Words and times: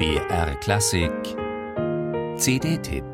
BR 0.00 0.54
Klassik. 0.60 1.12
CD-Tipp 2.38 3.04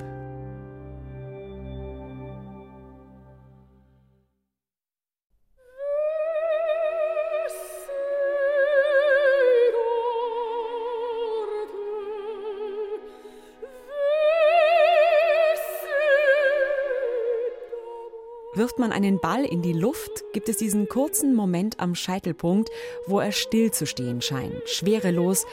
Wirft 18.54 18.78
man 18.78 18.92
einen 18.92 19.18
Ball 19.20 19.44
in 19.44 19.60
die 19.60 19.72
Luft, 19.72 20.22
gibt 20.32 20.48
es 20.48 20.56
diesen 20.56 20.88
kurzen 20.88 21.34
Moment 21.34 21.80
am 21.80 21.96
Scheitelpunkt, 21.96 22.70
wo 23.06 23.18
er 23.18 23.32
still 23.32 23.72
zu 23.72 23.86
stehen 23.86 24.22
scheint, 24.22 24.68
schwerelos, 24.68 25.46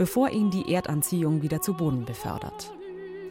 bevor 0.00 0.30
ihn 0.30 0.50
die 0.50 0.72
Erdanziehung 0.72 1.42
wieder 1.42 1.60
zu 1.60 1.74
Boden 1.74 2.06
befördert. 2.06 2.72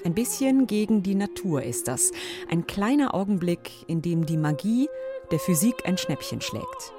Ein 0.05 0.13
bisschen 0.13 0.67
gegen 0.67 1.01
die 1.01 1.15
Natur 1.15 1.63
ist 1.63 1.87
das. 1.87 2.11
Ein 2.47 2.67
kleiner 2.67 3.15
Augenblick, 3.15 3.71
in 3.87 4.03
dem 4.03 4.27
die 4.27 4.37
Magie 4.37 4.87
der 5.31 5.39
Physik 5.39 5.87
ein 5.87 5.97
Schnäppchen 5.97 6.41
schlägt. 6.41 6.93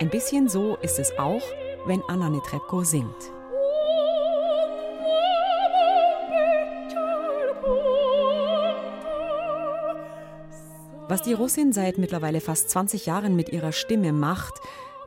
Ein 0.00 0.10
bisschen 0.10 0.48
so 0.48 0.76
ist 0.76 1.00
es 1.00 1.10
auch, 1.18 1.42
wenn 1.86 2.04
Anna 2.06 2.30
Netrebko 2.30 2.84
singt. 2.84 3.32
Was 11.08 11.22
die 11.22 11.32
Russin 11.32 11.72
seit 11.72 11.98
mittlerweile 11.98 12.40
fast 12.40 12.70
20 12.70 13.06
Jahren 13.06 13.34
mit 13.34 13.48
ihrer 13.48 13.72
Stimme 13.72 14.12
macht, 14.12 14.54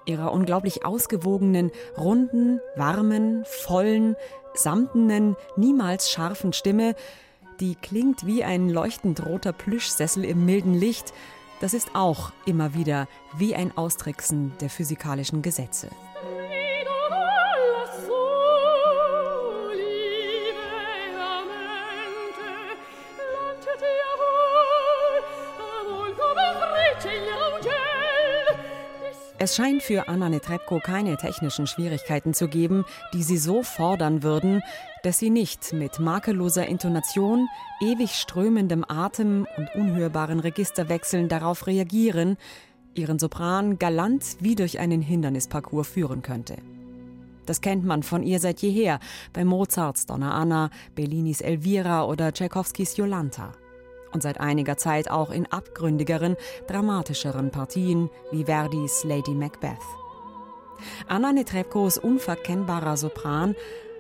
ihrer 0.06 0.32
unglaublich 0.32 0.86
ausgewogenen, 0.86 1.72
runden, 1.98 2.60
warmen, 2.76 3.44
vollen, 3.46 4.16
samtenen, 4.54 5.36
niemals 5.56 6.10
scharfen 6.10 6.54
Stimme, 6.54 6.96
die 7.60 7.76
klingt 7.76 8.26
wie 8.26 8.44
ein 8.44 8.70
leuchtend 8.70 9.26
roter 9.26 9.54
Plüschsessel 9.54 10.26
im 10.26 10.46
milden 10.46 10.74
Licht, 10.74 11.14
das 11.62 11.74
ist 11.74 11.96
auch 11.96 12.32
immer 12.46 12.74
wieder 12.74 13.08
wie 13.38 13.56
ein 13.56 13.78
Austricksen 13.78 14.52
der 14.60 14.70
physikalischen 14.70 15.42
Gesetze. 15.42 15.88
Es 29.44 29.58
scheint 29.58 29.84
für 29.84 30.08
Anna 30.08 30.30
Netrebko 30.30 30.80
keine 30.80 31.18
technischen 31.18 31.68
Schwierigkeiten 31.68 32.34
zu 32.34 32.48
geben, 32.48 32.86
die 33.14 33.24
sie 33.24 33.36
so 33.36 33.62
fordern 33.62 34.24
würden, 34.24 34.64
dass 35.04 35.20
sie 35.20 35.30
nicht 35.30 35.74
mit 35.74 36.00
makelloser 36.00 36.66
Intonation, 36.66 37.50
ewig 37.82 38.12
strömendem 38.12 38.86
Atem 38.88 39.46
und 39.58 39.76
unhörbaren 39.76 40.40
Registerwechseln 40.40 41.28
darauf 41.28 41.68
reagieren, 41.68 42.38
ihren 42.94 43.20
Sopran 43.20 43.78
galant 43.78 44.38
wie 44.40 44.56
durch 44.56 44.80
einen 44.80 45.02
Hindernisparcours 45.02 45.90
führen 45.90 46.22
könnte. 46.22 46.56
Das 47.46 47.60
kennt 47.60 47.84
man 47.84 48.02
von 48.02 48.24
ihr 48.24 48.40
seit 48.40 48.62
jeher 48.62 49.02
bei 49.34 49.44
Mozarts 49.44 50.06
Donna 50.06 50.36
Anna, 50.36 50.70
Bellinis 50.96 51.42
Elvira 51.42 52.06
oder 52.06 52.32
Tschaikowskis 52.32 52.96
Jolanta 52.96 53.52
und 54.14 54.22
seit 54.22 54.40
einiger 54.40 54.78
Zeit 54.78 55.10
auch 55.10 55.32
in 55.32 55.46
abgründigeren, 55.52 56.38
dramatischeren 56.68 57.52
Partien 57.52 58.10
wie 58.32 58.46
Verdis 58.46 59.04
Lady 59.04 59.34
Macbeth. 59.34 59.78
Anna 61.08 61.32
Netrebkos 61.32 61.98
unverkennbarer 61.98 62.98
Sopran 62.98 63.56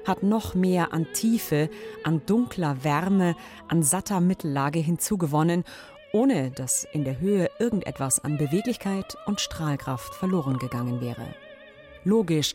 hat 0.05 0.23
noch 0.23 0.53
mehr 0.53 0.92
an 0.92 1.08
Tiefe, 1.14 1.70
an 2.03 2.25
dunkler 2.25 2.83
Wärme, 2.83 3.36
an 3.67 3.83
satter 3.83 4.20
Mittellage 4.20 4.80
hinzugewonnen, 4.80 5.64
ohne 6.11 6.52
dass 6.52 6.86
in 6.92 7.03
der 7.05 7.20
Höhe 7.20 7.50
irgendetwas 7.59 8.23
an 8.23 8.38
Beweglichkeit 8.38 9.17
und 9.26 9.42
Strahlkraft 9.42 10.14
verloren 10.14 10.58
gegangen 10.58 11.02
wäre. 11.02 11.33
Logisch, 12.04 12.54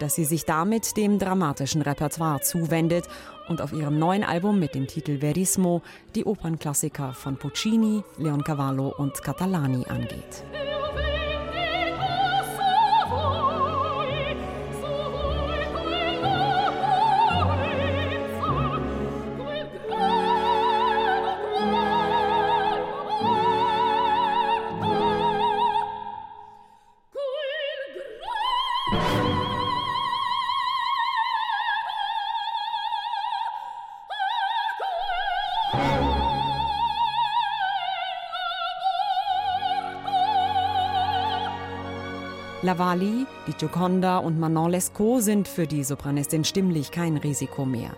dass 0.00 0.14
sie 0.14 0.24
sich 0.24 0.44
damit 0.44 0.96
dem 0.96 1.18
dramatischen 1.18 1.82
Repertoire 1.82 2.40
zuwendet 2.40 3.06
und 3.48 3.60
auf 3.60 3.72
ihrem 3.72 3.98
neuen 3.98 4.24
Album 4.24 4.58
mit 4.58 4.74
dem 4.74 4.86
Titel 4.86 5.20
Verismo 5.20 5.82
die 6.14 6.24
Opernklassiker 6.24 7.12
von 7.12 7.36
Puccini, 7.36 8.02
Leoncavallo 8.18 8.94
und 8.96 9.22
Catalani 9.22 9.84
angeht. 9.88 10.44
Lavali, 42.62 43.24
die 43.46 43.54
Gioconda 43.54 44.18
und 44.18 44.38
Manon 44.38 44.72
Lescaut 44.72 45.22
sind 45.22 45.48
für 45.48 45.66
die 45.66 45.82
Sopranistin 45.82 46.44
stimmlich 46.44 46.90
kein 46.90 47.16
Risiko 47.16 47.64
mehr. 47.64 47.96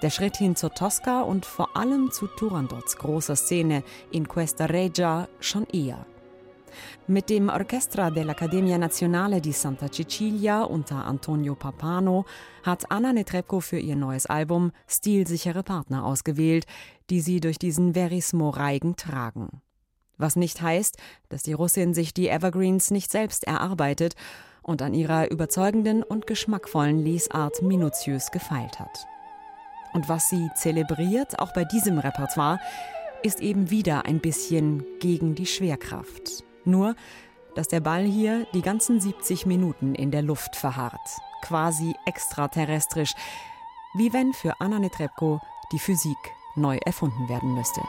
Der 0.00 0.08
Schritt 0.08 0.38
hin 0.38 0.56
zur 0.56 0.72
Tosca 0.72 1.20
und 1.20 1.44
vor 1.44 1.76
allem 1.76 2.10
zu 2.10 2.26
Turandots 2.26 2.96
großer 2.96 3.36
Szene 3.36 3.82
in 4.10 4.26
Questa 4.26 4.64
Regia 4.64 5.28
schon 5.40 5.66
eher. 5.66 6.06
Mit 7.06 7.28
dem 7.28 7.50
Orchestra 7.50 8.08
dell'Accademia 8.08 8.78
Nazionale 8.78 9.42
di 9.42 9.52
Santa 9.52 9.90
Cecilia 9.90 10.62
unter 10.62 11.04
Antonio 11.04 11.54
Papano 11.54 12.24
hat 12.62 12.90
Anna 12.90 13.12
Netrebko 13.12 13.60
für 13.60 13.78
ihr 13.78 13.96
neues 13.96 14.24
Album 14.24 14.72
stilsichere 14.86 15.62
Partner 15.62 16.06
ausgewählt, 16.06 16.64
die 17.10 17.20
sie 17.20 17.40
durch 17.40 17.58
diesen 17.58 17.92
Verismo-Reigen 17.92 18.96
tragen. 18.96 19.60
Was 20.18 20.36
nicht 20.36 20.60
heißt, 20.60 20.96
dass 21.28 21.44
die 21.44 21.52
Russin 21.52 21.94
sich 21.94 22.12
die 22.12 22.28
Evergreens 22.28 22.90
nicht 22.90 23.10
selbst 23.10 23.44
erarbeitet 23.44 24.14
und 24.62 24.82
an 24.82 24.92
ihrer 24.92 25.30
überzeugenden 25.30 26.02
und 26.02 26.26
geschmackvollen 26.26 26.98
Lesart 26.98 27.62
minutiös 27.62 28.30
gefeilt 28.30 28.78
hat. 28.78 29.06
Und 29.94 30.08
was 30.08 30.28
sie 30.28 30.50
zelebriert, 30.54 31.38
auch 31.38 31.52
bei 31.54 31.64
diesem 31.64 31.98
Repertoire, 31.98 32.60
ist 33.22 33.40
eben 33.40 33.70
wieder 33.70 34.04
ein 34.04 34.20
bisschen 34.20 34.84
gegen 35.00 35.34
die 35.34 35.46
Schwerkraft. 35.46 36.44
Nur, 36.64 36.94
dass 37.54 37.68
der 37.68 37.80
Ball 37.80 38.04
hier 38.04 38.46
die 38.54 38.62
ganzen 38.62 39.00
70 39.00 39.46
Minuten 39.46 39.94
in 39.94 40.10
der 40.10 40.22
Luft 40.22 40.54
verharrt, 40.54 41.00
quasi 41.42 41.94
extraterrestrisch, 42.06 43.14
wie 43.94 44.12
wenn 44.12 44.32
für 44.32 44.60
Anna 44.60 44.78
Netrebko 44.78 45.40
die 45.72 45.78
Physik 45.78 46.18
neu 46.54 46.78
erfunden 46.84 47.28
werden 47.28 47.54
müsste. 47.54 47.80